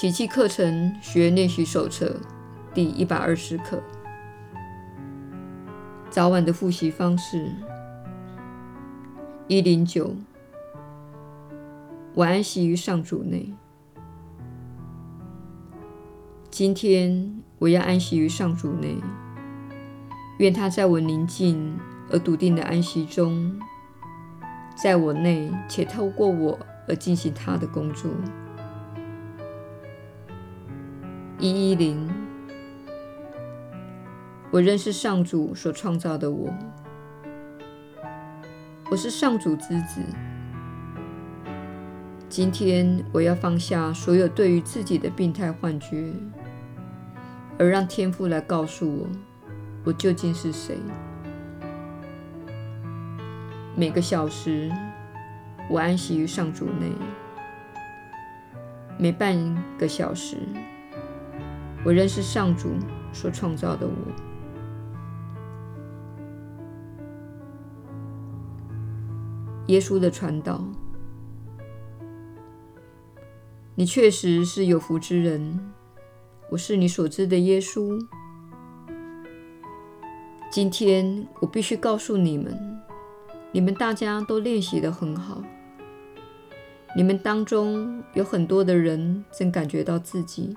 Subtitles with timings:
[0.00, 2.20] 奇迹课程学练习手册
[2.72, 3.82] 第一百二十课。
[6.08, 7.50] 早晚的复习方式：
[9.48, 10.14] 一零九，
[12.14, 13.52] 我安息于上主内。
[16.48, 18.94] 今天我要安息于上主内，
[20.38, 21.76] 愿他在我宁静
[22.08, 23.60] 而笃定的安息中，
[24.80, 28.08] 在我内且透过我而进行他的工作。
[31.40, 32.12] 一一零，
[34.50, 36.52] 我认识上主所创造的我，
[38.90, 40.00] 我是上主之子。
[42.28, 46.12] 今天我要放下所有对于自己的病态幻觉。
[47.56, 49.06] 而让天父来告诉我，
[49.84, 50.76] 我究竟是谁。
[53.76, 54.72] 每个小时，
[55.70, 56.90] 我安息于上主内；
[58.98, 59.36] 每半
[59.78, 60.36] 个小时，
[61.84, 62.70] 我认识上主
[63.12, 63.92] 所创造的我。
[69.66, 70.64] 耶稣的传道，
[73.74, 75.72] 你确实是有福之人。
[76.50, 77.98] 我是你所知的耶稣。
[80.50, 82.80] 今天我必须告诉你们，
[83.52, 85.42] 你们大家都练习得很好。
[86.96, 90.54] 你们当中有很多的人正感觉到自己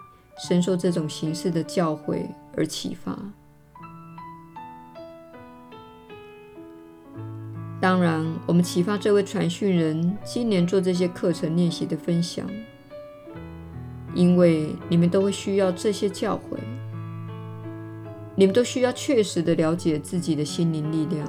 [0.48, 2.26] 深受这种形式的教诲
[2.58, 3.18] 而启发。
[7.80, 12.48] 当然，我们启发这位传讯人今年做这些课程练习的分享。
[14.14, 16.58] 因为你们都会需要这些教诲，
[18.36, 21.26] 你们都需要确实的了解自己的心灵力量。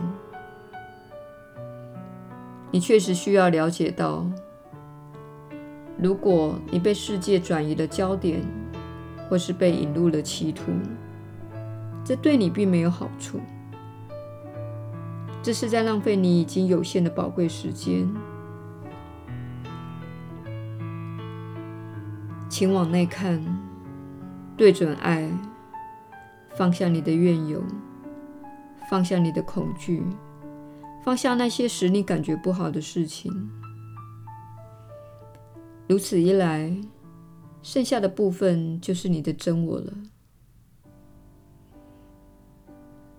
[2.73, 4.27] 你确实需要了解到，
[5.97, 8.43] 如果你被世界转移了焦点，
[9.33, 10.73] 或是被引入了歧途，
[12.05, 13.41] 这对你并没有好处，
[15.43, 18.07] 这是在浪费你已经有限的宝贵时间。
[22.51, 23.43] 请往内看，
[24.55, 25.27] 对准爱，
[26.55, 27.65] 放下你的怨尤，
[28.91, 30.03] 放下你的恐惧，
[31.03, 33.33] 放下那些使你感觉不好的事情。
[35.89, 36.71] 如此一来，
[37.63, 39.93] 剩下的部分就是你的真我了。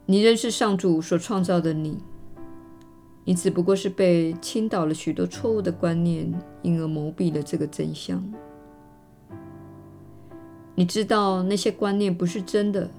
[0.05, 1.97] 你认识上主所创造的你，
[3.23, 6.31] 你只不过是被倾倒了许多错误的观念，
[6.61, 8.21] 因而蒙蔽了这个真相。
[10.75, 12.89] 你知道那些观念不是真的，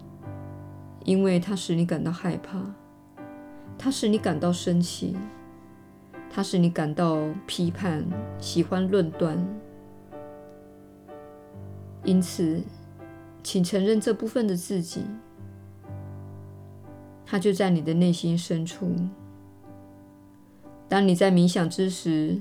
[1.04, 2.74] 因为它使你感到害怕，
[3.76, 5.14] 它使你感到生气，
[6.30, 8.02] 它使你感到批判，
[8.38, 9.38] 喜欢论断。
[12.04, 12.62] 因此，
[13.42, 15.02] 请承认这部分的自己，
[17.24, 18.94] 它就在你的内心深处。
[20.88, 22.40] 当你在冥想之时，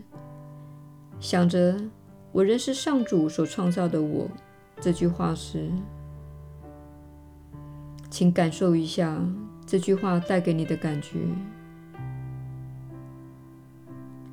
[1.19, 1.79] 想着
[2.33, 4.27] “我仍是上主所创造的我”。
[4.81, 5.69] 这句话时，
[8.09, 9.17] 请感受一下
[9.65, 11.19] 这句话带给你的感觉。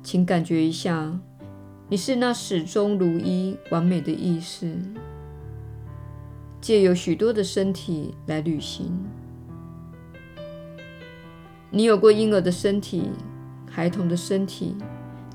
[0.03, 1.17] 请感觉一下，
[1.87, 4.77] 你是那始终如一、完美的意识，
[6.61, 8.89] 借由许多的身体来旅行。
[11.71, 13.09] 你有过婴儿的身体、
[13.69, 14.77] 孩童的身体、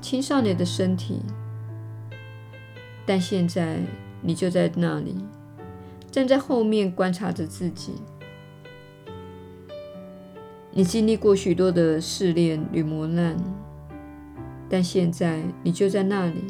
[0.01, 1.19] 青少年的身体，
[3.05, 3.79] 但现在。
[4.19, 5.15] 你就在那里，
[6.09, 7.93] 站在后面观察着自己。
[10.71, 13.37] 你经历过许多的试炼与磨难，
[14.67, 16.43] 但现在你就在那里，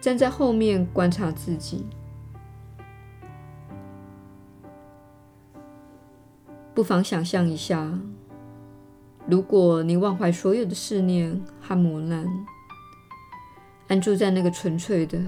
[0.00, 1.86] 站在后面观察自己。
[6.80, 7.92] 不妨想象一下，
[9.26, 12.26] 如果你忘怀所有的思念和磨难，
[13.88, 15.20] 安住在那个纯粹的。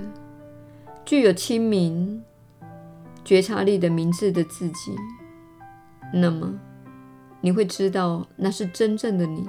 [1.05, 2.25] 具有清明
[3.23, 4.97] 觉察力的明智的自己，
[6.11, 6.59] 那么
[7.43, 9.47] 你会知道那是真正的你。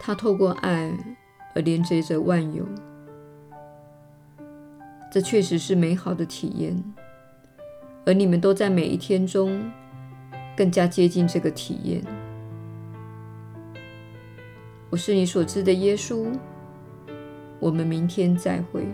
[0.00, 0.92] 它透过爱
[1.54, 2.66] 而连接着万有，
[5.12, 6.82] 这确实是美好的体验。
[8.04, 9.70] 而你们都在每一天中
[10.60, 12.02] 更加接近这个体验。
[14.90, 16.30] 我是你所知的耶稣。
[17.58, 18.86] 我们明天再会。